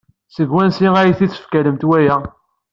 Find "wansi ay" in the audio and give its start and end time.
0.53-1.11